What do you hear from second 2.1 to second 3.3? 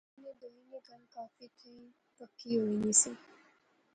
پکی ہوئی نی سی